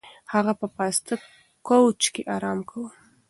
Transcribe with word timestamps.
هغه 0.33 0.53
په 0.59 0.67
پاسته 0.75 1.13
کوچ 1.67 2.01
کې 2.13 2.21
ارام 2.35 2.59
کاوه. 2.69 2.89